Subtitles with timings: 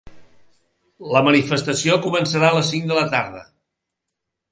[1.15, 3.43] La manifestació començarà a les cinc de la tarda.